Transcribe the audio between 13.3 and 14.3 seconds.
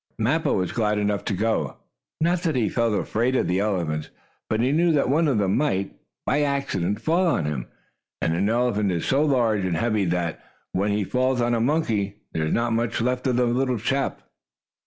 the little chap.